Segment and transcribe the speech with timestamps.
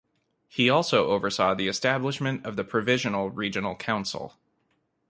[0.47, 4.33] He also oversaw the establishment of the Provisional Regional Council.